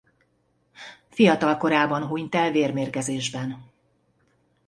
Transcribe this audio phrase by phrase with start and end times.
[1.09, 3.71] Fiatal korában hunyt el vérmérgezésben.